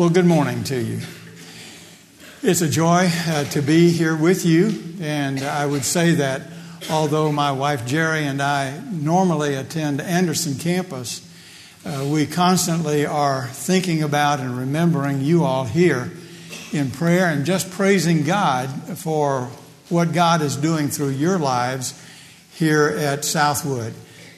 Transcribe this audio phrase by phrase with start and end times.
[0.00, 1.00] Well, good morning to you.
[2.42, 6.40] It's a joy uh, to be here with you, and I would say that
[6.88, 11.20] although my wife Jerry and I normally attend Anderson campus,
[11.84, 16.10] uh, we constantly are thinking about and remembering you all here
[16.72, 19.50] in prayer and just praising God for
[19.90, 21.92] what God is doing through your lives
[22.54, 23.92] here at Southwood.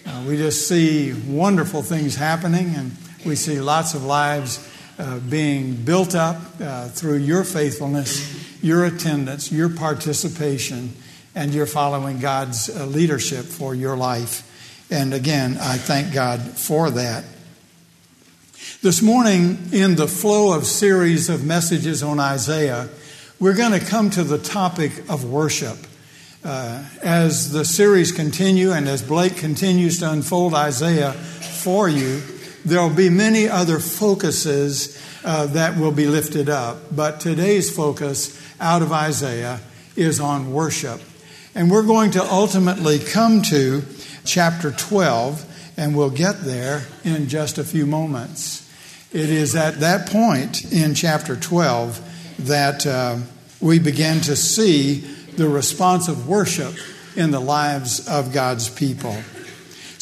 [0.05, 4.69] Uh, we just see wonderful things happening, and we see lots of lives
[4.99, 10.93] uh, being built up uh, through your faithfulness, your attendance, your participation,
[11.35, 14.49] and your following God's uh, leadership for your life.
[14.91, 17.25] And again, I thank God for that.
[18.83, 22.89] This morning, in the flow of series of messages on Isaiah,
[23.41, 25.79] we're going to come to the topic of worship.
[26.45, 32.21] Uh, as the series continue and as Blake continues to unfold Isaiah for you,
[32.65, 38.41] there will be many other focuses uh, that will be lifted up, but today's focus
[38.61, 39.61] out of Isaiah
[39.97, 41.01] is on worship.
[41.55, 43.83] And we're going to ultimately come to
[44.25, 48.71] chapter 12, and we'll get there in just a few moments.
[49.13, 53.19] It is at that point in chapter 12 that uh,
[53.61, 55.01] we begin to see
[55.37, 56.75] the response of worship
[57.17, 59.17] in the lives of God's people.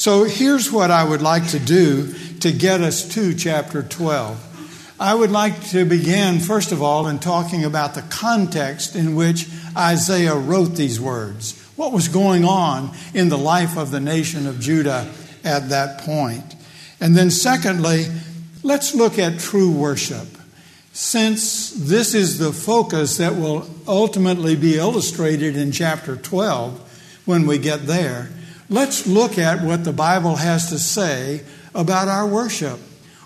[0.01, 4.97] So here's what I would like to do to get us to chapter 12.
[4.98, 9.47] I would like to begin, first of all, in talking about the context in which
[9.77, 11.62] Isaiah wrote these words.
[11.77, 15.07] What was going on in the life of the nation of Judah
[15.45, 16.57] at that point?
[16.98, 18.07] And then, secondly,
[18.62, 20.29] let's look at true worship.
[20.95, 27.59] Since this is the focus that will ultimately be illustrated in chapter 12 when we
[27.59, 28.31] get there,
[28.71, 31.43] let's look at what the Bible has to say
[31.75, 32.79] about our worship.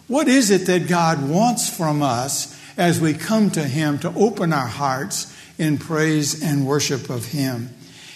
[0.08, 4.52] What is it that God wants from us as we come to Him to open
[4.52, 7.70] our hearts in praise and worship of Him?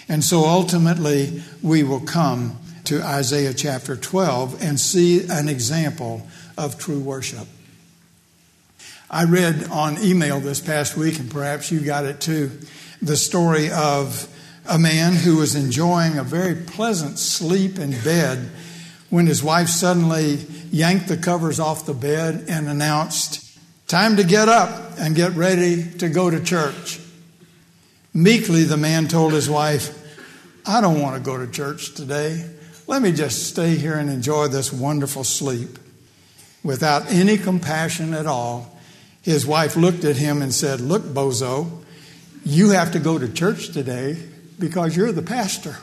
[0.09, 6.79] And so ultimately, we will come to Isaiah chapter 12 and see an example of
[6.79, 7.47] true worship.
[9.11, 12.51] I read on email this past week, and perhaps you got it too,
[13.01, 14.29] the story of
[14.69, 18.51] a man who was enjoying a very pleasant sleep in bed
[19.09, 20.35] when his wife suddenly
[20.71, 23.45] yanked the covers off the bed and announced,
[23.87, 27.01] Time to get up and get ready to go to church.
[28.13, 29.95] Meekly, the man told his wife,
[30.67, 32.45] I don't want to go to church today.
[32.87, 35.79] Let me just stay here and enjoy this wonderful sleep.
[36.63, 38.79] Without any compassion at all,
[39.23, 41.83] his wife looked at him and said, Look, bozo,
[42.45, 44.19] you have to go to church today
[44.59, 45.77] because you're the pastor.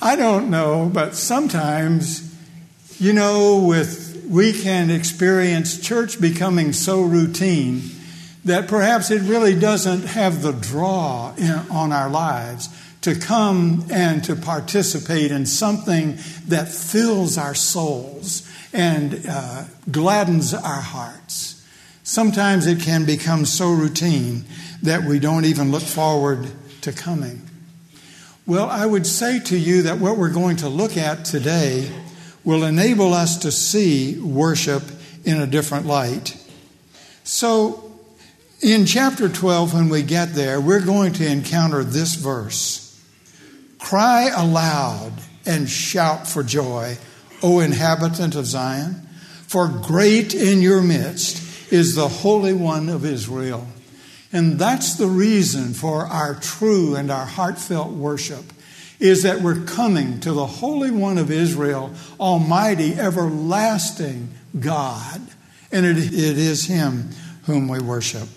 [0.00, 2.34] I don't know, but sometimes,
[2.98, 7.82] you know, with we can experience church becoming so routine
[8.44, 12.68] that perhaps it really doesn't have the draw in, on our lives
[13.00, 20.80] to come and to participate in something that fills our souls and uh, gladdens our
[20.80, 21.64] hearts.
[22.02, 24.44] Sometimes it can become so routine
[24.82, 26.46] that we don't even look forward
[26.82, 27.42] to coming.
[28.46, 31.90] Well, I would say to you that what we're going to look at today
[32.44, 34.82] will enable us to see worship
[35.24, 36.36] in a different light.
[37.24, 37.84] So,
[38.62, 42.84] in chapter 12, when we get there, we're going to encounter this verse
[43.78, 45.12] Cry aloud
[45.46, 46.96] and shout for joy,
[47.42, 49.06] O inhabitant of Zion,
[49.46, 53.66] for great in your midst is the Holy One of Israel.
[54.32, 58.44] And that's the reason for our true and our heartfelt worship
[59.00, 64.28] is that we're coming to the Holy One of Israel, Almighty, everlasting
[64.58, 65.20] God.
[65.70, 67.10] And it, it is Him
[67.44, 68.28] whom we worship.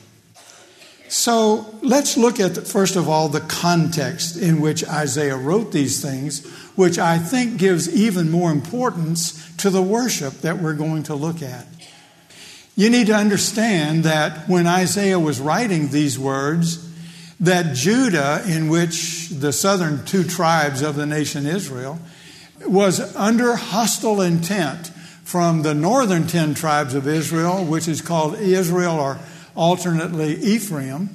[1.08, 6.48] So let's look at, first of all, the context in which Isaiah wrote these things,
[6.76, 11.42] which I think gives even more importance to the worship that we're going to look
[11.42, 11.66] at.
[12.82, 16.84] You need to understand that when Isaiah was writing these words,
[17.40, 22.00] that Judah, in which the southern two tribes of the nation Israel,
[22.66, 24.88] was under hostile intent
[25.24, 29.20] from the northern ten tribes of Israel, which is called Israel or
[29.56, 31.12] alternately Ephraim.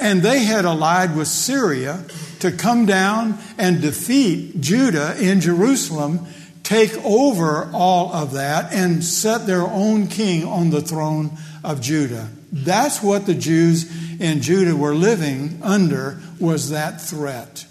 [0.00, 2.04] And they had allied with Syria
[2.40, 6.26] to come down and defeat Judah in Jerusalem
[6.70, 11.32] take over all of that and set their own king on the throne
[11.64, 12.28] of Judah.
[12.52, 13.90] That's what the Jews
[14.20, 17.66] in Judah were living under was that threat.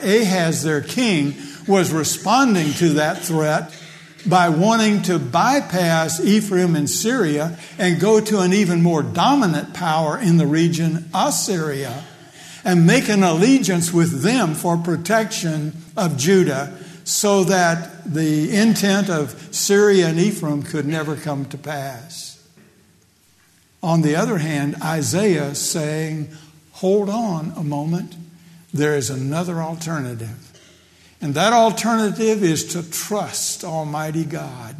[0.00, 1.36] Ahaz, their king,
[1.68, 3.72] was responding to that threat
[4.26, 10.18] by wanting to bypass Ephraim and Syria and go to an even more dominant power
[10.18, 12.02] in the region, Assyria,
[12.64, 19.54] and make an allegiance with them for protection of Judah so that the intent of
[19.54, 22.32] Syria and Ephraim could never come to pass.
[23.82, 26.28] On the other hand, Isaiah saying,
[26.72, 28.16] Hold on a moment,
[28.72, 30.52] there is another alternative.
[31.20, 34.76] And that alternative is to trust Almighty God.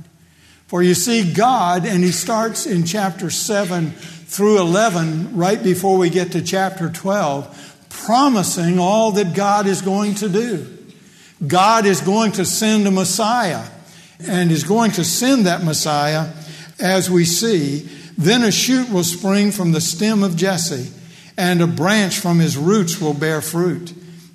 [0.66, 6.10] For you see, God, and he starts in chapter 7 through 11, right before we
[6.10, 10.78] get to chapter 12, promising all that God is going to do.
[11.47, 13.65] God is going to send a Messiah,
[14.21, 16.33] and is going to send that Messiah
[16.79, 17.89] as we see.
[18.17, 20.93] Then a shoot will spring from the stem of Jesse,
[21.37, 23.94] and a branch from his roots will bear fruit.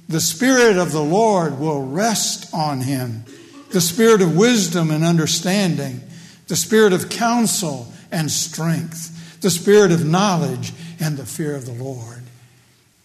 [0.10, 3.26] The Spirit of the Lord will rest on him
[3.70, 6.02] the Spirit of wisdom and understanding,
[6.48, 11.74] the Spirit of counsel and strength, the Spirit of knowledge and the fear of the
[11.74, 12.24] Lord.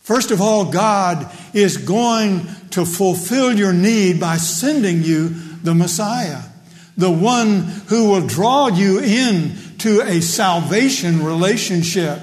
[0.03, 6.43] First of all, God is going to fulfill your need by sending you the Messiah,
[6.97, 12.21] the one who will draw you in to a salvation relationship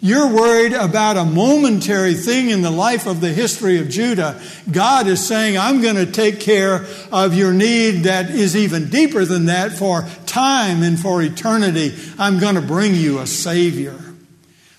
[0.00, 4.40] you're worried about a momentary thing in the life of the history of Judah.
[4.70, 9.24] God is saying, I'm going to take care of your need that is even deeper
[9.24, 11.92] than that for time and for eternity.
[12.18, 13.98] I'm going to bring you a Savior.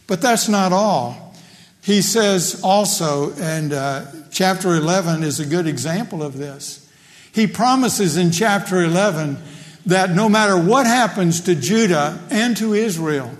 [0.06, 1.27] But that's not all.
[1.88, 6.86] He says also, and uh, chapter 11 is a good example of this.
[7.32, 9.38] He promises in chapter 11
[9.86, 13.32] that no matter what happens to Judah and to Israel,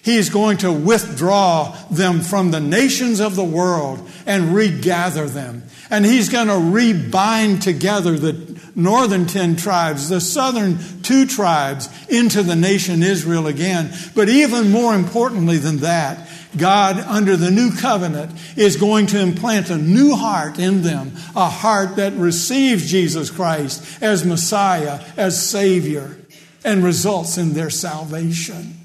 [0.00, 5.64] he is going to withdraw them from the nations of the world and regather them.
[5.90, 12.42] And he's going to rebind together the northern 10 tribes, the southern two tribes into
[12.42, 13.92] the nation Israel again.
[14.14, 19.70] But even more importantly than that, God, under the new covenant, is going to implant
[19.70, 26.16] a new heart in them, a heart that receives Jesus Christ as Messiah, as Savior,
[26.64, 28.76] and results in their salvation.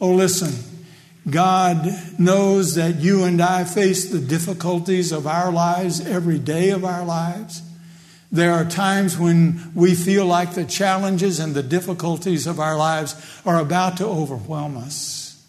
[0.00, 0.52] Oh, listen,
[1.28, 1.86] God
[2.18, 7.04] knows that you and I face the difficulties of our lives every day of our
[7.04, 7.62] lives.
[8.32, 13.14] There are times when we feel like the challenges and the difficulties of our lives
[13.44, 15.48] are about to overwhelm us.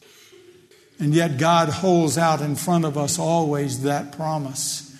[0.99, 4.95] And yet, God holds out in front of us always that promise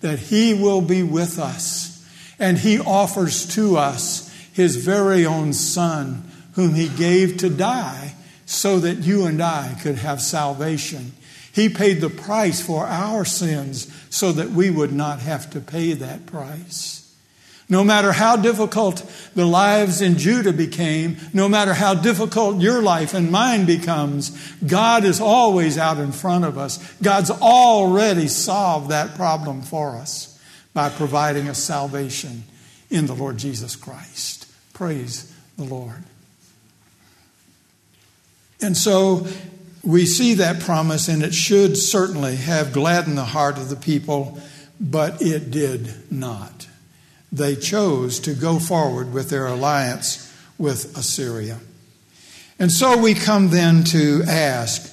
[0.00, 2.04] that He will be with us.
[2.38, 6.24] And He offers to us His very own Son,
[6.54, 8.14] whom He gave to die
[8.46, 11.12] so that you and I could have salvation.
[11.52, 15.92] He paid the price for our sins so that we would not have to pay
[15.92, 16.99] that price.
[17.70, 23.14] No matter how difficult the lives in Judah became, no matter how difficult your life
[23.14, 24.30] and mine becomes,
[24.66, 26.78] God is always out in front of us.
[27.00, 30.36] God's already solved that problem for us
[30.74, 32.42] by providing us salvation
[32.90, 34.46] in the Lord Jesus Christ.
[34.72, 36.02] Praise the Lord.
[38.60, 39.28] And so
[39.84, 44.40] we see that promise, and it should certainly have gladdened the heart of the people,
[44.80, 46.59] but it did not.
[47.32, 51.58] They chose to go forward with their alliance with Assyria.
[52.58, 54.88] And so we come then to ask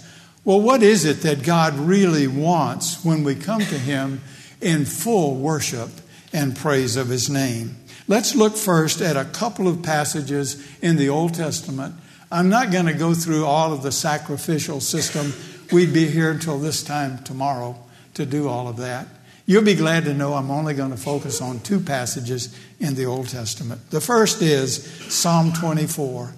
[0.46, 4.22] well, what is it that God really wants when we come to Him
[4.62, 5.89] in full worship
[6.32, 7.75] and praise of His name?
[8.08, 11.96] Let's look first at a couple of passages in the Old Testament
[12.32, 15.34] I'm not going to go through all of the sacrificial system.
[15.72, 17.77] We'd be here until this time tomorrow
[18.15, 19.08] to do all of that.
[19.48, 23.06] You'll be glad to know I'm only going to focus on two passages in the
[23.06, 23.89] Old Testament.
[23.89, 26.34] The first is Psalm 24.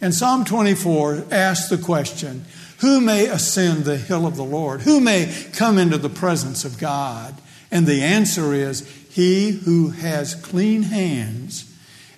[0.00, 2.44] And Psalm 24 asks the question
[2.78, 4.80] Who may ascend the hill of the Lord?
[4.80, 7.40] Who may come into the presence of God?
[7.70, 8.80] And the answer is
[9.10, 11.72] He who has clean hands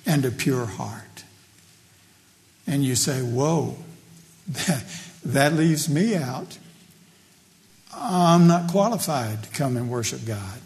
[0.07, 1.07] and a pure heart
[2.67, 3.77] and you say, Whoa,
[5.25, 6.59] that, leaves me out.
[7.97, 10.61] I'm not qualified to come and worship God.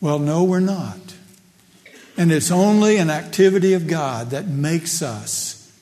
[0.00, 1.14] Well, no, we're not.
[2.16, 5.72] And it's only an activity of God that makes us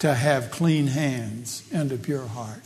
[0.00, 2.60] to have clean hands and a pure heart.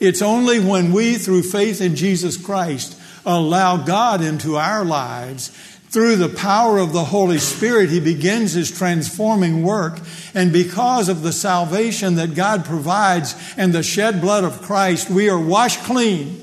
[0.00, 6.16] It's only when we, through faith in Jesus Christ, allow God into our lives through
[6.16, 10.00] the power of the Holy Spirit, he begins his transforming work.
[10.34, 15.30] And because of the salvation that God provides and the shed blood of Christ, we
[15.30, 16.40] are washed clean.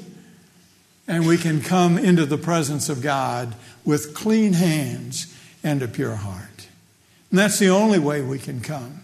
[1.06, 3.54] And we can come into the presence of God
[3.84, 6.68] with clean hands and a pure heart.
[7.30, 9.04] And that's the only way we can come.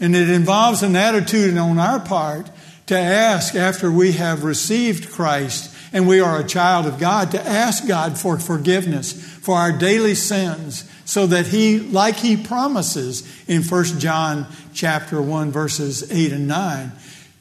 [0.00, 2.50] And it involves an attitude on our part
[2.86, 7.40] to ask after we have received Christ and we are a child of God to
[7.40, 13.62] ask God for forgiveness for our daily sins so that he like he promises in
[13.62, 16.90] 1 John chapter 1 verses 8 and 9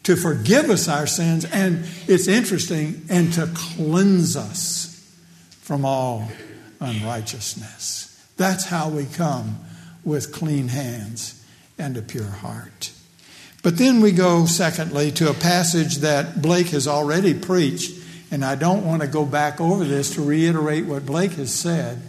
[0.04, 5.04] to forgive us our sins and it's interesting and to cleanse us
[5.62, 6.30] from all
[6.80, 8.24] unrighteousness.
[8.38, 9.58] That's how we come
[10.04, 11.44] with clean hands
[11.80, 12.92] and a pure heart.
[13.64, 17.95] But then we go, secondly, to a passage that Blake has already preached,
[18.32, 22.02] and I don't want to go back over this to reiterate what Blake has said.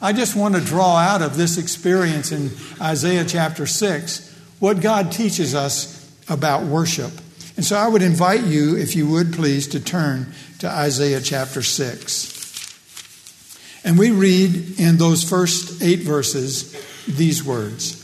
[0.00, 2.50] I just want to draw out of this experience in
[2.80, 7.12] Isaiah chapter 6 what God teaches us about worship.
[7.56, 11.62] And so I would invite you, if you would please, to turn to Isaiah chapter
[11.62, 12.34] 6.
[13.84, 16.72] And we read in those first eight verses
[17.06, 18.00] these words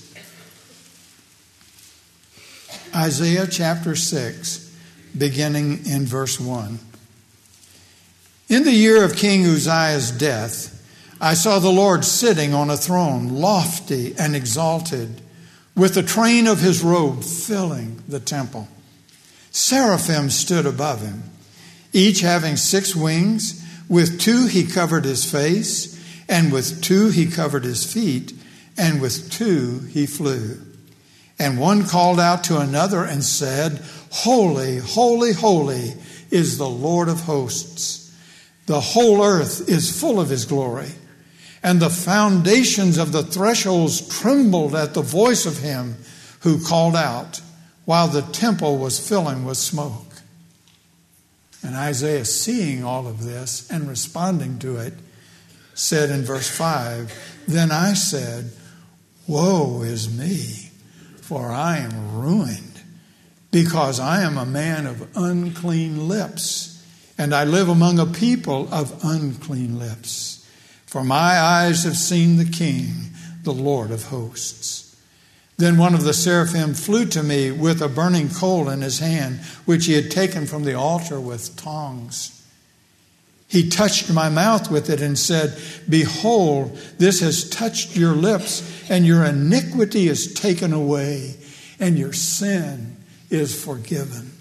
[2.95, 4.77] Isaiah chapter 6,
[5.17, 6.79] beginning in verse 1.
[8.51, 10.77] In the year of King Uzziah's death,
[11.21, 15.21] I saw the Lord sitting on a throne, lofty and exalted,
[15.77, 18.67] with the train of his robe filling the temple.
[19.53, 21.23] Seraphim stood above him,
[21.93, 23.65] each having six wings.
[23.89, 25.97] With two he covered his face,
[26.29, 28.33] and with two he covered his feet,
[28.77, 30.61] and with two he flew.
[31.39, 33.81] And one called out to another and said,
[34.11, 35.95] Holy, holy, holy
[36.33, 38.00] is the Lord of hosts.
[38.71, 40.93] The whole earth is full of his glory.
[41.61, 45.97] And the foundations of the thresholds trembled at the voice of him
[46.43, 47.41] who called out,
[47.85, 50.23] while the temple was filling with smoke.
[51.65, 54.95] And Isaiah, seeing all of this and responding to it,
[55.75, 58.53] said in verse 5 Then I said,
[59.27, 60.71] Woe is me,
[61.23, 62.83] for I am ruined,
[63.51, 66.70] because I am a man of unclean lips,
[67.21, 70.43] and I live among a people of unclean lips.
[70.87, 72.93] For my eyes have seen the King,
[73.43, 74.97] the Lord of hosts.
[75.59, 79.41] Then one of the seraphim flew to me with a burning coal in his hand,
[79.67, 82.43] which he had taken from the altar with tongs.
[83.47, 89.05] He touched my mouth with it and said, Behold, this has touched your lips, and
[89.05, 91.35] your iniquity is taken away,
[91.79, 92.97] and your sin
[93.29, 94.40] is forgiven.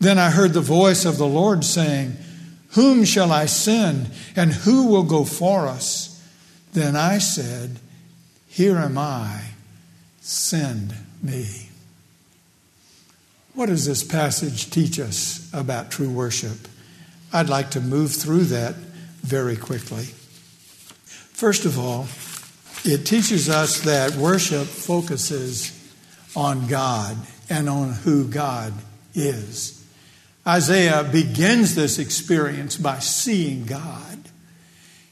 [0.00, 2.16] Then I heard the voice of the Lord saying,
[2.70, 6.10] Whom shall I send, and who will go for us?
[6.72, 7.78] Then I said,
[8.48, 9.54] Here am I
[10.26, 11.68] Send me.
[13.52, 16.56] What does this passage teach us about true worship?
[17.30, 18.74] I'd like to move through that
[19.20, 20.04] very quickly.
[21.04, 22.06] First of all,
[22.90, 25.78] it teaches us that worship focuses
[26.34, 27.18] on God
[27.50, 28.72] and on who God
[29.14, 29.83] is.
[30.46, 34.18] Isaiah begins this experience by seeing God.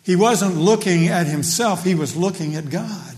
[0.03, 3.15] He wasn't looking at himself, he was looking at God.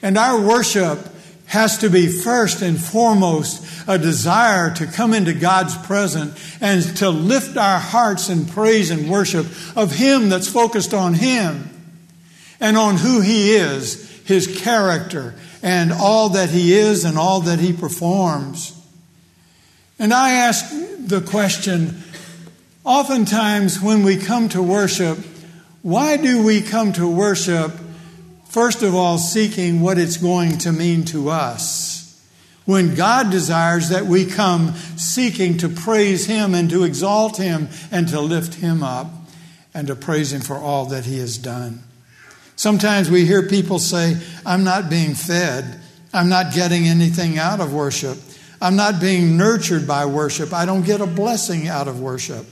[0.00, 0.98] And our worship
[1.46, 7.08] has to be first and foremost a desire to come into God's presence and to
[7.08, 11.70] lift our hearts in praise and worship of Him that's focused on Him
[12.60, 17.58] and on who He is, His character, and all that He is and all that
[17.58, 18.77] He performs.
[19.98, 22.02] And I ask the question
[22.84, 25.18] oftentimes when we come to worship,
[25.82, 27.72] why do we come to worship?
[28.48, 31.98] First of all, seeking what it's going to mean to us.
[32.64, 38.08] When God desires that we come seeking to praise Him and to exalt Him and
[38.08, 39.06] to lift Him up
[39.74, 41.82] and to praise Him for all that He has done.
[42.56, 45.80] Sometimes we hear people say, I'm not being fed.
[46.12, 48.18] I'm not getting anything out of worship.
[48.60, 50.52] I'm not being nurtured by worship.
[50.52, 52.46] I don't get a blessing out of worship.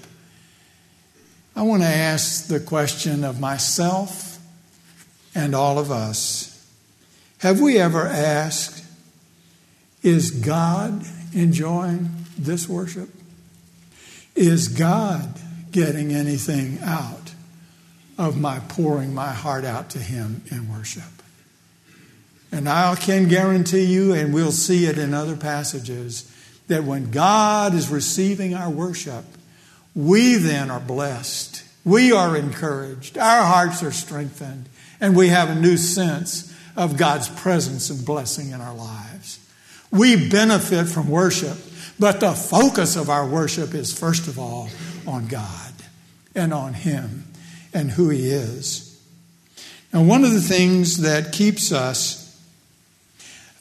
[1.56, 4.38] I want to ask the question of myself
[5.34, 6.52] and all of us.
[7.38, 8.84] Have we ever asked,
[10.02, 13.08] is God enjoying this worship?
[14.34, 15.40] Is God
[15.72, 17.32] getting anything out
[18.18, 21.15] of my pouring my heart out to Him in worship?
[22.52, 26.32] And I can guarantee you, and we'll see it in other passages,
[26.68, 29.24] that when God is receiving our worship,
[29.94, 31.64] we then are blessed.
[31.84, 33.16] We are encouraged.
[33.18, 34.68] Our hearts are strengthened
[35.00, 39.38] and we have a new sense of God's presence and blessing in our lives.
[39.90, 41.56] We benefit from worship,
[41.98, 44.68] but the focus of our worship is first of all
[45.06, 45.72] on God
[46.34, 47.24] and on Him
[47.72, 49.00] and who He is.
[49.92, 52.25] Now, one of the things that keeps us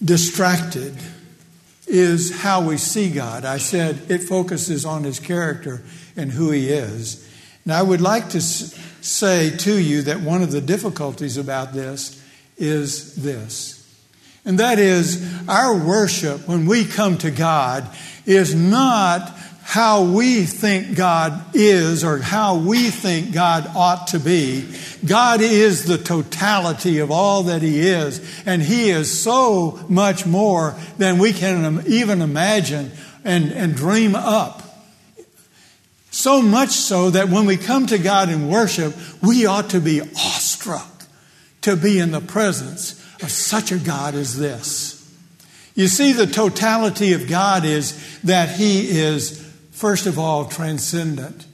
[0.05, 0.95] distracted
[1.88, 3.43] is how we see God.
[3.43, 5.83] I said it focuses on his character
[6.15, 7.27] and who he is.
[7.63, 12.24] And I would like to say to you that one of the difficulties about this
[12.57, 13.75] is this.
[14.45, 17.89] And that is our worship when we come to God
[18.25, 19.35] is not
[19.67, 24.63] how we think God is or how we think God ought to be.
[25.03, 30.75] God is the totality of all that He is, and He is so much more
[31.00, 32.91] than we can even imagine
[33.24, 34.62] and, and dream up.
[36.12, 38.93] So much so that when we come to God in worship,
[39.24, 41.05] we ought to be awestruck
[41.62, 45.12] to be in the presence of such a God as this.
[45.74, 49.44] You see, the totality of God is that He is
[49.75, 51.46] first of all, transcendent.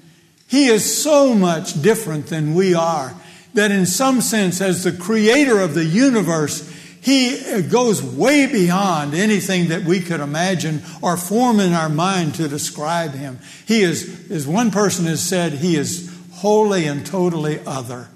[0.48, 3.14] He is so much different than we are
[3.54, 6.70] that, in some sense, as the creator of the universe,
[7.02, 12.36] he uh, goes way beyond anything that we could imagine or form in our mind
[12.36, 13.40] to describe him.
[13.66, 18.10] He is, as one person has said, he is wholly and totally other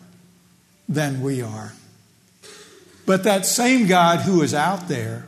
[0.88, 1.74] than we are.
[3.06, 5.26] But that same God who is out there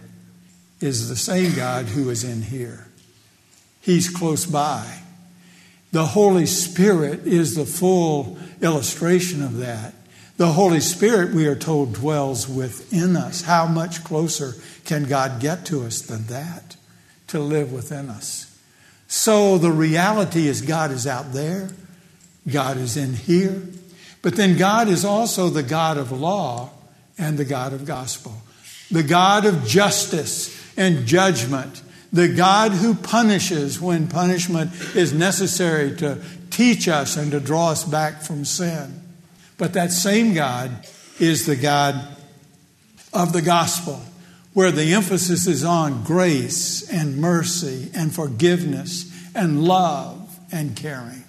[0.80, 2.87] is the same God who is in here.
[3.88, 4.86] He's close by.
[5.94, 9.94] The Holy Spirit is the full illustration of that.
[10.36, 13.44] The Holy Spirit, we are told, dwells within us.
[13.44, 16.76] How much closer can God get to us than that?
[17.28, 18.54] To live within us.
[19.08, 21.70] So the reality is God is out there,
[22.52, 23.64] God is in here,
[24.22, 26.72] but then God is also the God of law
[27.18, 28.34] and the God of gospel,
[28.92, 36.22] the God of justice and judgment the God who punishes when punishment is necessary to
[36.50, 39.02] teach us and to draw us back from sin.
[39.58, 40.88] But that same God
[41.20, 41.96] is the God
[43.14, 44.02] of the gospel,
[44.54, 51.24] where the emphasis is on grace and mercy and forgiveness and love and caring.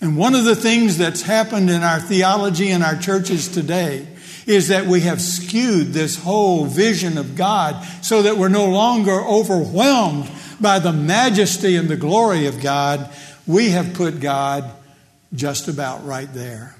[0.00, 4.06] And one of the things that's happened in our theology and our churches today
[4.50, 9.12] is that we have skewed this whole vision of God so that we're no longer
[9.12, 10.28] overwhelmed
[10.60, 13.08] by the majesty and the glory of God.
[13.46, 14.68] We have put God
[15.32, 16.74] just about right there.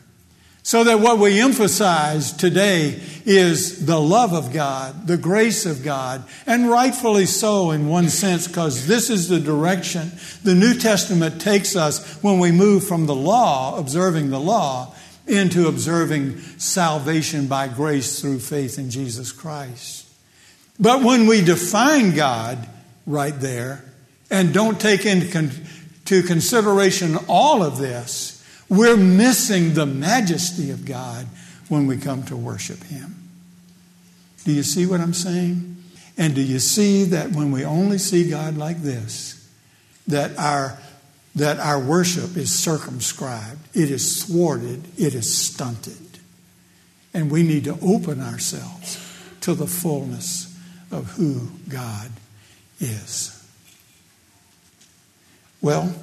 [0.65, 6.25] So that what we emphasize today is the love of God, the grace of God,
[6.47, 10.11] and rightfully so in one sense, because this is the direction
[10.43, 14.95] the New Testament takes us when we move from the law, observing the law,
[15.31, 20.07] into observing salvation by grace through faith in Jesus Christ.
[20.79, 22.69] But when we define God
[23.07, 23.85] right there
[24.31, 31.27] and don't take into consideration all of this, we're missing the majesty of God
[31.69, 33.17] when we come to worship Him.
[34.45, 35.77] Do you see what I'm saying?
[36.17, 39.49] And do you see that when we only see God like this,
[40.07, 40.79] that our
[41.35, 46.19] that our worship is circumscribed, it is thwarted, it is stunted.
[47.15, 48.99] And we need to open ourselves
[49.43, 50.57] to the fullness
[50.91, 52.11] of who God
[52.81, 53.37] is.
[55.61, 55.95] Well,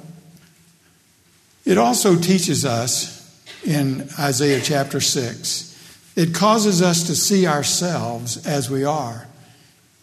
[1.64, 3.18] it also teaches us
[3.64, 5.68] in Isaiah chapter 6,
[6.16, 9.26] it causes us to see ourselves as we are.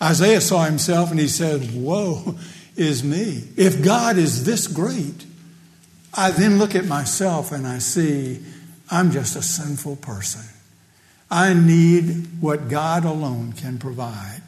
[0.02, 2.36] Isaiah saw himself and he said, Whoa,
[2.76, 3.44] is me.
[3.56, 5.26] If God is this great,
[6.14, 8.40] I then look at myself and I see
[8.90, 10.44] I'm just a sinful person.
[11.30, 14.42] I need what God alone can provide.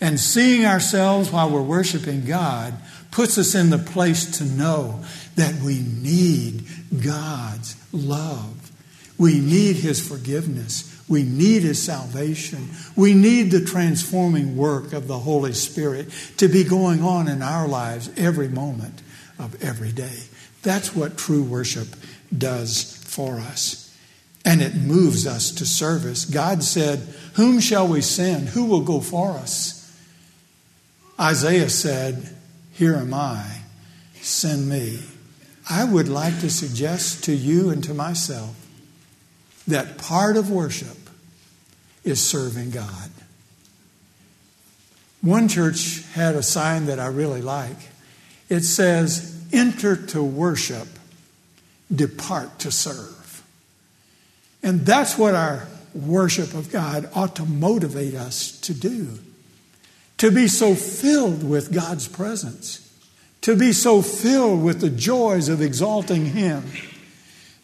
[0.00, 2.74] And seeing ourselves while we're worshiping God
[3.10, 5.02] puts us in the place to know
[5.36, 6.64] that we need
[7.02, 8.70] God's love.
[9.16, 10.95] We need His forgiveness.
[11.08, 12.70] We need His salvation.
[12.96, 17.68] We need the transforming work of the Holy Spirit to be going on in our
[17.68, 19.02] lives every moment
[19.38, 20.18] of every day.
[20.62, 21.88] That's what true worship
[22.36, 23.96] does for us.
[24.44, 26.24] And it moves us to service.
[26.24, 27.00] God said,
[27.34, 28.48] Whom shall we send?
[28.50, 29.76] Who will go for us?
[31.18, 32.34] Isaiah said,
[32.72, 33.60] Here am I,
[34.20, 35.00] send me.
[35.68, 38.65] I would like to suggest to you and to myself
[39.66, 40.96] that part of worship
[42.04, 43.10] is serving God.
[45.22, 47.76] One church had a sign that I really like.
[48.48, 50.86] It says, Enter to worship,
[51.94, 53.42] depart to serve.
[54.62, 59.18] And that's what our worship of God ought to motivate us to do.
[60.18, 62.82] To be so filled with God's presence,
[63.42, 66.64] to be so filled with the joys of exalting Him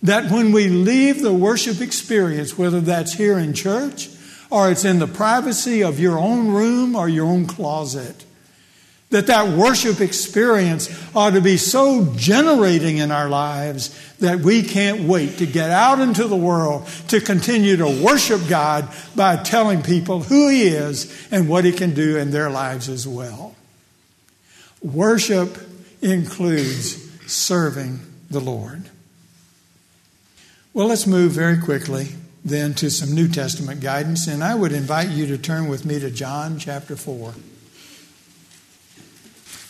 [0.02, 4.08] that when we leave the worship experience, whether that's here in church
[4.52, 8.26] or it's in the privacy of your own room or your own closet.
[9.08, 15.08] That that worship experience ought to be so generating in our lives that we can't
[15.08, 20.22] wait to get out into the world to continue to worship God by telling people
[20.22, 23.54] who He is and what He can do in their lives as well.
[24.82, 25.56] Worship
[26.02, 26.96] includes
[27.30, 28.90] serving the Lord.
[30.74, 32.08] Well, let's move very quickly
[32.46, 36.00] then to some New Testament guidance, and I would invite you to turn with me
[36.00, 37.34] to John chapter 4.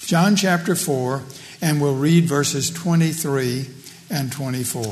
[0.07, 1.23] John chapter 4,
[1.61, 3.67] and we'll read verses 23
[4.11, 4.85] and 24.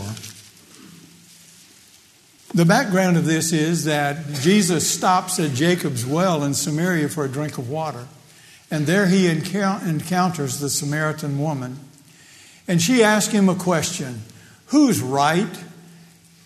[2.54, 7.28] The background of this is that Jesus stops at Jacob's well in Samaria for a
[7.28, 8.08] drink of water.
[8.68, 11.78] And there he encounters the Samaritan woman.
[12.66, 14.22] And she asks him a question
[14.66, 15.46] Who's right?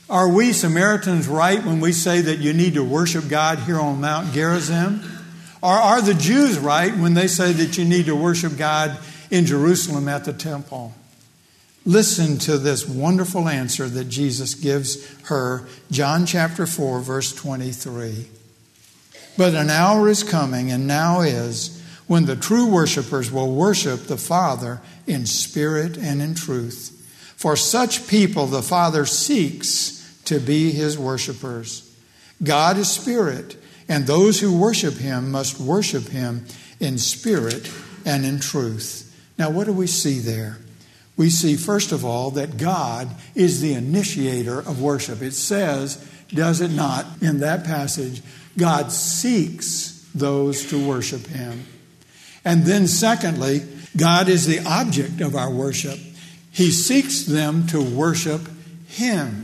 [0.09, 4.03] Are we Samaritans right when we say that you need to worship God here on
[4.03, 5.03] Mount Gerizim?
[5.63, 8.99] Or are the Jews right when they say that you need to worship God
[9.31, 10.93] in Jerusalem at the temple?
[11.87, 18.27] Listen to this wonderful answer that Jesus gives her, John chapter 4, verse 23.
[19.39, 24.19] But an hour is coming, and now is, when the true worshipers will worship the
[24.19, 26.91] Father in spirit and in truth.
[27.37, 29.94] For such people the Father seeks
[30.27, 31.95] to be his worshipers.
[32.43, 33.57] God is spirit,
[33.89, 36.47] and those who worship him must worship him
[36.81, 37.71] in spirit
[38.05, 39.01] and in truth.
[39.39, 40.59] Now, what do we see there?
[41.17, 45.23] We see, first of all, that God is the initiator of worship.
[45.23, 48.23] It says, does it not, in that passage,
[48.59, 51.65] God seeks those to worship him.
[52.45, 53.63] And then, secondly,
[53.97, 55.99] God is the object of our worship.
[56.51, 58.43] He seeks them to worship
[58.87, 59.44] him.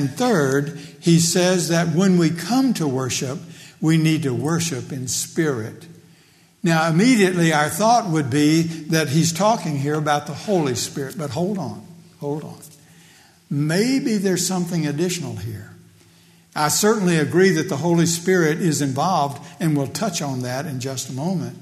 [0.00, 3.38] And third, he says that when we come to worship,
[3.82, 5.86] we need to worship in spirit.
[6.62, 11.30] Now, immediately our thought would be that he's talking here about the Holy Spirit, but
[11.30, 11.86] hold on,
[12.18, 12.58] hold on.
[13.50, 15.74] Maybe there's something additional here.
[16.56, 20.80] I certainly agree that the Holy Spirit is involved, and we'll touch on that in
[20.80, 21.58] just a moment.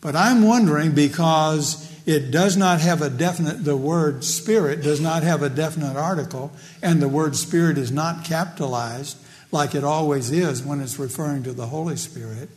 [0.00, 5.22] But I'm wondering because it does not have a definite, the word spirit does not
[5.22, 9.16] have a definite article, and the word spirit is not capitalized
[9.50, 12.48] like it always is when it's referring to the Holy Spirit,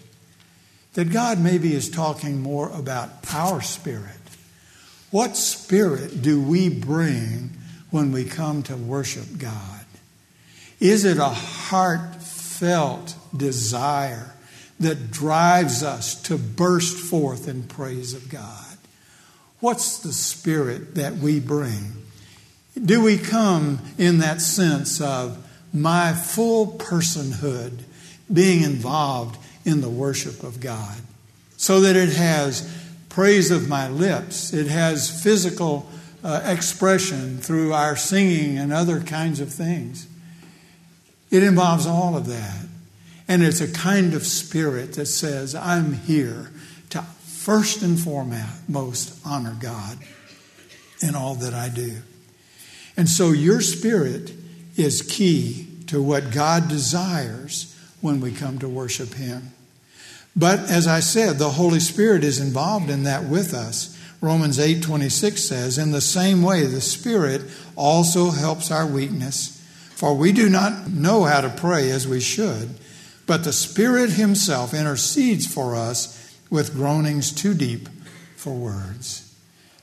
[0.93, 4.17] that God maybe is talking more about our spirit.
[5.11, 7.51] What spirit do we bring
[7.91, 9.85] when we come to worship God?
[10.79, 14.33] Is it a heartfelt desire
[14.79, 18.66] that drives us to burst forth in praise of God?
[19.59, 21.93] What's the spirit that we bring?
[22.83, 25.43] Do we come in that sense of
[25.73, 27.79] my full personhood
[28.31, 30.97] being involved in the worship of God?
[31.57, 32.71] So that it has
[33.09, 35.89] praise of my lips, it has physical
[36.23, 40.07] uh, expression through our singing and other kinds of things.
[41.31, 42.65] It involves all of that.
[43.27, 46.51] And it's a kind of spirit that says, I'm here
[47.47, 49.97] first and foremost honor God
[51.01, 51.95] in all that I do.
[52.97, 54.33] And so your spirit
[54.75, 59.53] is key to what God desires when we come to worship Him.
[60.35, 63.95] But as I said, the Holy Spirit is involved in that with us.
[64.19, 67.43] Romans 8:26 says, "In the same way the Spirit
[67.77, 69.51] also helps our weakness,
[69.95, 72.71] for we do not know how to pray as we should,
[73.25, 76.16] but the Spirit himself intercedes for us
[76.49, 77.89] with groanings too deep
[78.35, 79.23] for words.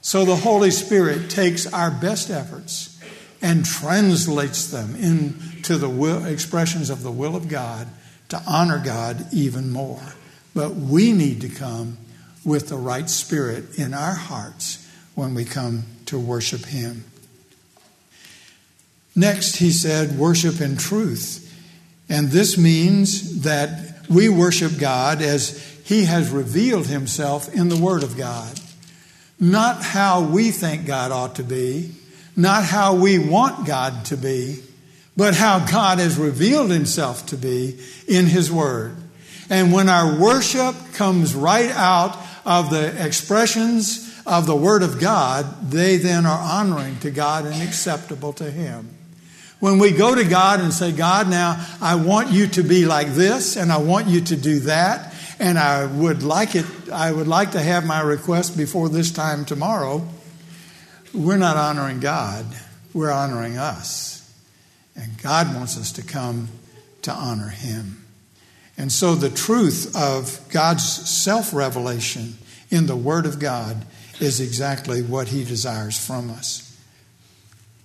[0.01, 3.01] So the Holy Spirit takes our best efforts
[3.41, 7.89] and translates them into the will, expressions of the will of God
[8.29, 10.15] to honor God even more.
[10.55, 11.99] But we need to come
[12.45, 17.05] with the right spirit in our hearts when we come to worship Him.
[19.17, 21.41] Next, he said, worship in truth.
[22.09, 28.03] And this means that we worship God as he has revealed Himself in the Word
[28.03, 28.59] of God.
[29.39, 31.93] Not how we think God ought to be,
[32.35, 34.61] not how we want God to be,
[35.17, 38.97] but how God has revealed Himself to be in His Word.
[39.51, 45.71] And when our worship comes right out of the expressions of the Word of God,
[45.71, 48.89] they then are honoring to God and acceptable to Him.
[49.61, 53.09] When we go to God and say, God, now I want you to be like
[53.09, 57.29] this, and I want you to do that, and I would like it, I would
[57.29, 60.07] like to have my request before this time tomorrow.
[61.13, 62.47] We're not honoring God,
[62.93, 64.15] we're honoring us.
[64.97, 66.49] And God wants us to come
[67.03, 68.05] to honor Him.
[68.77, 72.35] And so the truth of God's self revelation
[72.71, 73.85] in the Word of God
[74.21, 76.65] is exactly what He desires from us.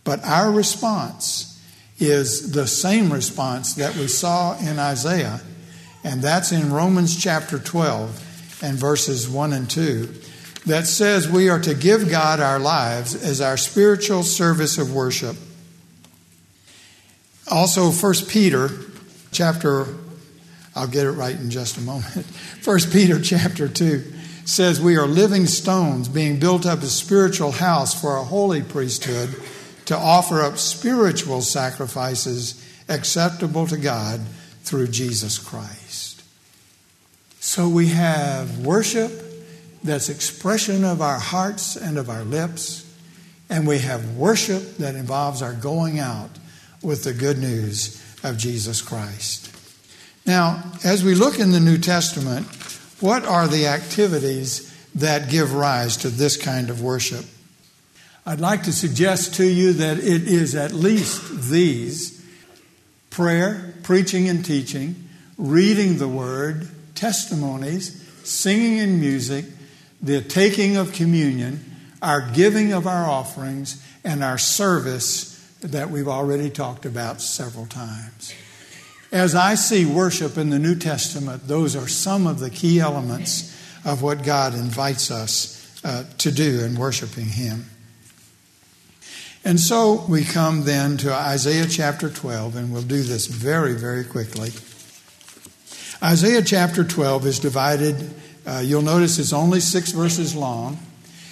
[0.03, 1.61] But our response
[1.99, 5.41] is the same response that we saw in Isaiah,
[6.03, 10.13] and that's in Romans chapter 12 and verses 1 and 2,
[10.65, 15.35] that says we are to give God our lives as our spiritual service of worship.
[17.49, 18.69] Also, 1 Peter
[19.31, 19.87] chapter,
[20.75, 22.25] I'll get it right in just a moment.
[22.63, 24.03] 1 Peter chapter 2
[24.45, 29.29] says we are living stones being built up a spiritual house for a holy priesthood
[29.85, 34.19] to offer up spiritual sacrifices acceptable to God
[34.63, 35.88] through Jesus Christ.
[37.49, 39.11] So we have worship
[39.83, 42.85] that's expression of our hearts and of our lips,
[43.49, 46.29] and we have worship that involves our going out
[46.83, 49.51] with the good news of Jesus Christ.
[50.27, 52.45] Now, as we look in the New Testament,
[52.99, 57.25] what are the activities that give rise to this kind of worship?
[58.27, 62.23] I'd like to suggest to you that it is at least these
[63.09, 66.67] prayer, preaching and teaching, reading the word,
[66.99, 69.45] testimonies, singing and music,
[70.01, 71.63] the taking of communion,
[72.01, 78.33] our giving of our offerings, and our service that we've already talked about several times.
[79.13, 83.57] As I see worship in the New Testament, those are some of the key elements
[83.85, 87.65] of what God invites us uh, to do in worshiping Him.
[89.45, 94.03] And so we come then to Isaiah chapter 12, and we'll do this very, very
[94.03, 94.51] quickly.
[96.01, 98.13] Isaiah chapter 12 is divided,
[98.47, 100.79] uh, you'll notice it's only six verses long,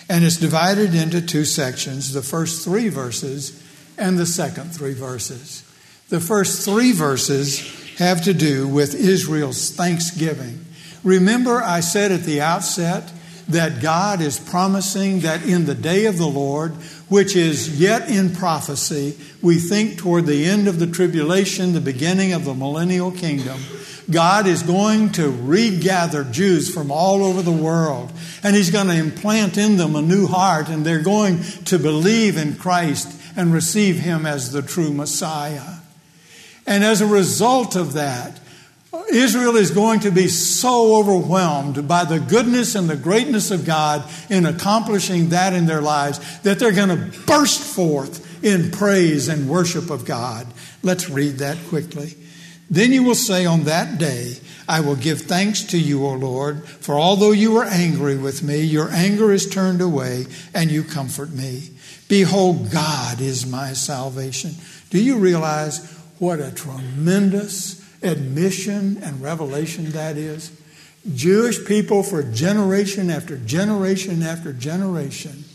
[0.09, 3.63] and it's divided into two sections the first three verses
[3.97, 5.63] and the second three verses.
[6.09, 10.65] The first three verses have to do with Israel's thanksgiving.
[11.01, 13.09] Remember, I said at the outset
[13.47, 16.73] that God is promising that in the day of the Lord,
[17.07, 22.33] which is yet in prophecy, we think toward the end of the tribulation, the beginning
[22.33, 23.61] of the millennial kingdom,
[24.09, 28.11] God is going to regather Jews from all over the world,
[28.43, 32.37] and He's going to implant in them a new heart, and they're going to believe
[32.37, 35.75] in Christ and receive Him as the true Messiah.
[36.65, 38.39] And as a result of that,
[39.11, 44.03] Israel is going to be so overwhelmed by the goodness and the greatness of God
[44.29, 49.49] in accomplishing that in their lives that they're going to burst forth in praise and
[49.49, 50.47] worship of God.
[50.83, 52.15] Let's read that quickly.
[52.69, 56.67] Then you will say on that day, I will give thanks to you, O Lord,
[56.67, 61.31] for although you were angry with me, your anger is turned away and you comfort
[61.31, 61.69] me.
[62.09, 64.55] Behold, God is my salvation.
[64.89, 70.51] Do you realize what a tremendous admission and revelation that is.
[71.15, 75.45] Jewish people, for generation after generation after generation,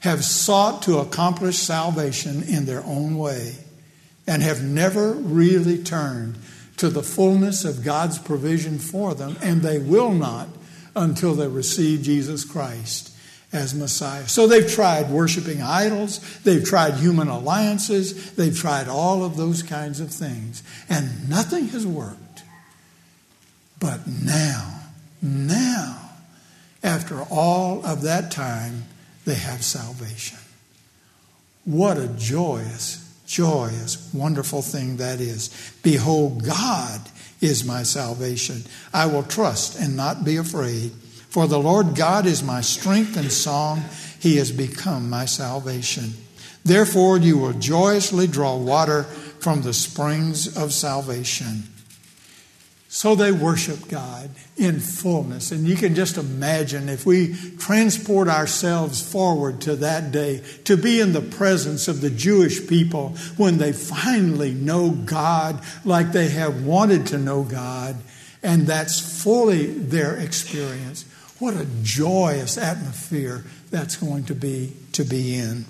[0.00, 3.56] have sought to accomplish salvation in their own way
[4.26, 6.36] and have never really turned
[6.76, 10.48] to the fullness of God's provision for them, and they will not
[10.96, 13.14] until they receive Jesus Christ
[13.52, 14.26] as Messiah.
[14.26, 20.00] So they've tried worshiping idols, they've tried human alliances, they've tried all of those kinds
[20.00, 22.42] of things, and nothing has worked.
[23.78, 24.80] But now,
[25.22, 26.10] now,
[26.82, 28.84] after all of that time,
[29.24, 30.38] they have salvation.
[31.64, 35.50] What a joyous, joyous, wonderful thing that is.
[35.82, 37.00] Behold, God
[37.40, 38.62] is my salvation.
[38.92, 40.92] I will trust and not be afraid.
[41.28, 43.82] For the Lord God is my strength and song.
[44.20, 46.14] He has become my salvation.
[46.64, 51.64] Therefore, you will joyously draw water from the springs of salvation.
[52.94, 55.50] So they worship God in fullness.
[55.50, 61.00] And you can just imagine if we transport ourselves forward to that day, to be
[61.00, 66.64] in the presence of the Jewish people when they finally know God like they have
[66.64, 67.96] wanted to know God,
[68.44, 71.04] and that's fully their experience.
[71.40, 75.64] What a joyous atmosphere that's going to be to be in.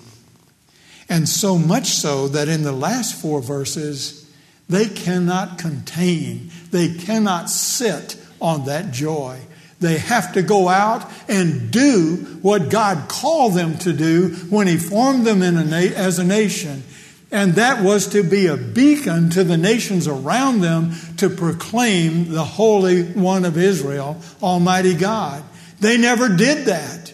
[1.09, 4.24] And so much so that in the last four verses,
[4.69, 9.39] they cannot contain, they cannot sit on that joy.
[9.81, 14.77] They have to go out and do what God called them to do when He
[14.77, 16.83] formed them in a na- as a nation.
[17.31, 22.45] And that was to be a beacon to the nations around them to proclaim the
[22.45, 25.43] Holy One of Israel, Almighty God.
[25.81, 27.13] They never did that.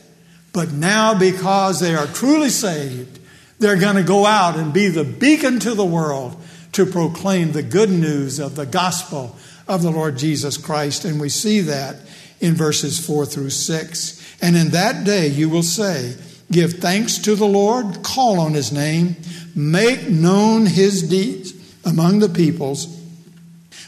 [0.53, 3.19] But now, because they are truly saved,
[3.59, 6.37] they're going to go out and be the beacon to the world
[6.73, 11.05] to proclaim the good news of the gospel of the Lord Jesus Christ.
[11.05, 11.97] And we see that
[12.41, 14.39] in verses 4 through 6.
[14.43, 16.17] And in that day you will say,
[16.51, 19.17] Give thanks to the Lord, call on his name,
[19.55, 21.53] make known his deeds
[21.85, 22.99] among the peoples,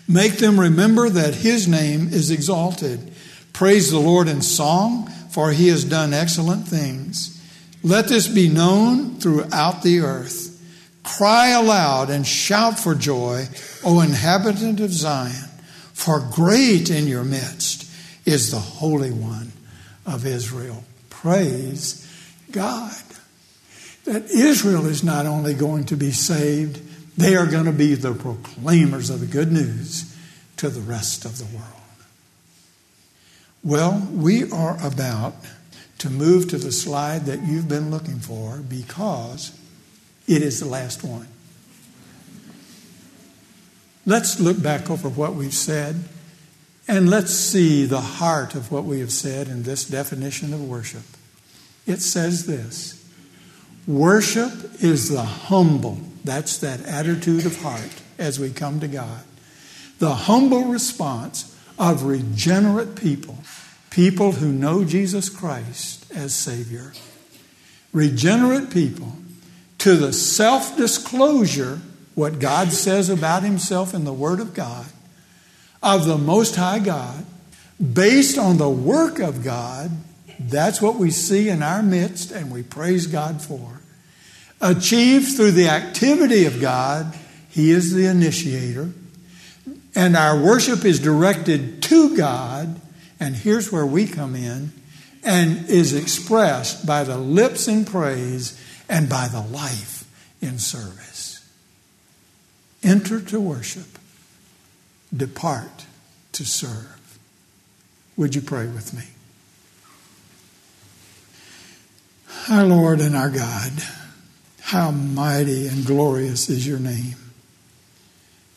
[0.06, 3.12] make them remember that his name is exalted.
[3.52, 7.40] Praise the Lord in song, for he has done excellent things.
[7.82, 10.51] Let this be known throughout the earth.
[11.02, 13.46] Cry aloud and shout for joy,
[13.84, 15.50] O inhabitant of Zion,
[15.92, 17.90] for great in your midst
[18.24, 19.52] is the Holy One
[20.06, 20.84] of Israel.
[21.10, 22.08] Praise
[22.50, 23.02] God.
[24.04, 26.80] That Israel is not only going to be saved,
[27.16, 30.16] they are going to be the proclaimers of the good news
[30.56, 31.82] to the rest of the world.
[33.64, 35.34] Well, we are about
[35.98, 39.56] to move to the slide that you've been looking for because
[40.26, 41.28] it is the last one.
[44.04, 46.04] Let's look back over what we've said
[46.88, 51.04] and let's see the heart of what we have said in this definition of worship.
[51.86, 52.98] It says this
[53.86, 59.22] Worship is the humble, that's that attitude of heart as we come to God,
[59.98, 63.38] the humble response of regenerate people
[63.92, 66.92] people who know Jesus Christ as Savior,
[67.92, 69.12] regenerate people,
[69.82, 71.80] to the self disclosure,
[72.14, 74.86] what God says about Himself in the Word of God,
[75.82, 77.24] of the Most High God,
[77.80, 79.90] based on the work of God.
[80.38, 83.80] That's what we see in our midst, and we praise God for.
[84.60, 87.16] Achieved through the activity of God,
[87.48, 88.90] He is the initiator.
[89.94, 92.80] And our worship is directed to God
[93.22, 94.72] and here's where we come in
[95.22, 98.60] and is expressed by the lips in praise
[98.92, 100.04] and by the life
[100.42, 101.50] in service.
[102.82, 103.98] Enter to worship,
[105.16, 105.86] depart
[106.32, 107.18] to serve.
[108.18, 109.04] Would you pray with me?
[112.50, 113.72] Our Lord and our God,
[114.60, 117.16] how mighty and glorious is your name.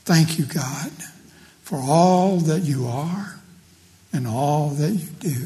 [0.03, 0.91] Thank you, God,
[1.61, 3.39] for all that you are
[4.11, 5.45] and all that you do.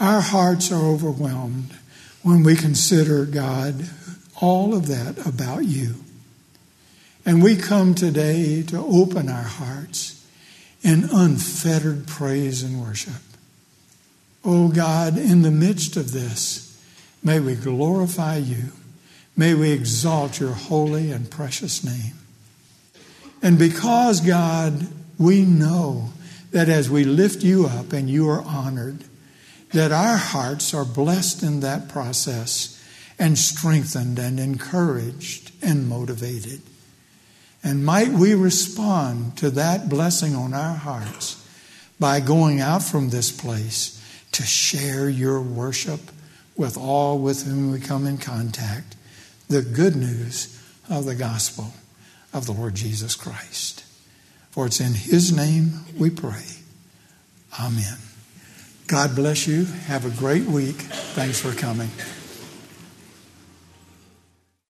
[0.00, 1.76] Our hearts are overwhelmed
[2.24, 3.88] when we consider, God,
[4.40, 5.96] all of that about you.
[7.26, 10.26] And we come today to open our hearts
[10.82, 13.22] in unfettered praise and worship.
[14.42, 16.82] Oh God, in the midst of this,
[17.22, 18.72] may we glorify you.
[19.36, 22.14] May we exalt your holy and precious name.
[23.42, 24.86] And because, God,
[25.18, 26.10] we know
[26.52, 29.04] that as we lift you up and you are honored,
[29.74, 32.80] that our hearts are blessed in that process
[33.18, 36.62] and strengthened and encouraged and motivated.
[37.62, 41.44] And might we respond to that blessing on our hearts
[41.98, 46.00] by going out from this place to share your worship
[46.56, 48.94] with all with whom we come in contact,
[49.48, 50.56] the good news
[50.88, 51.72] of the gospel
[52.32, 53.84] of the Lord Jesus Christ.
[54.52, 56.44] For it's in His name we pray.
[57.58, 58.03] Amen.
[58.86, 59.64] God bless you.
[59.64, 60.76] Have a great week.
[60.76, 61.88] Thanks for coming.